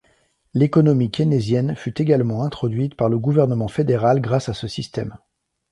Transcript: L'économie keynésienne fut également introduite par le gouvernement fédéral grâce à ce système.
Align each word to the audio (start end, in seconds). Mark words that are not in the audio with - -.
L'économie 0.55 1.11
keynésienne 1.11 1.75
fut 1.75 2.01
également 2.01 2.41
introduite 2.43 2.95
par 2.95 3.07
le 3.07 3.19
gouvernement 3.19 3.67
fédéral 3.67 4.19
grâce 4.19 4.49
à 4.49 4.55
ce 4.55 4.67
système. 4.67 5.15